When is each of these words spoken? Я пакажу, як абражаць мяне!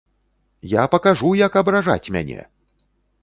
Я 0.71 0.83
пакажу, 0.93 1.29
як 1.41 1.59
абражаць 1.63 2.11
мяне! 2.15 2.41